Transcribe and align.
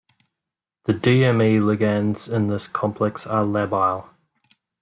The 0.85 0.93
dme 0.95 1.59
ligands 1.61 2.27
in 2.27 2.47
this 2.47 2.67
complex 2.67 3.27
are 3.27 3.43
labile. 3.43 4.09